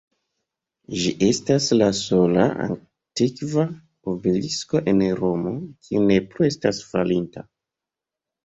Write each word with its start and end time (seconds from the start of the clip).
Ĝi 1.01 1.11
estas 1.25 1.67
la 1.81 1.89
sola 1.97 2.45
antikva 2.63 3.67
obelisko 4.13 4.81
en 4.93 5.05
Romo, 5.23 5.55
kiu 5.87 6.03
ne 6.09 6.19
plu 6.33 6.49
estas 6.51 6.81
falinta. 6.91 7.47